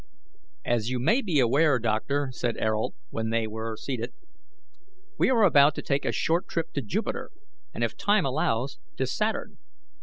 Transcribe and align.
"As 0.65 0.89
you 0.89 0.97
may 0.97 1.21
be 1.21 1.39
aware, 1.39 1.77
doctor," 1.77 2.29
said 2.31 2.57
Ayrault, 2.57 2.95
when 3.11 3.29
they 3.29 3.45
were 3.45 3.77
seated, 3.77 4.11
"we 5.19 5.29
are 5.29 5.43
about 5.43 5.75
to 5.75 5.83
take 5.83 6.05
a 6.05 6.11
short 6.11 6.47
trip 6.47 6.73
to 6.73 6.81
Jupiter, 6.81 7.29
and, 7.71 7.83
if 7.83 7.95
time 7.95 8.25
allows, 8.25 8.79
to 8.97 9.05
Saturn. 9.05 9.59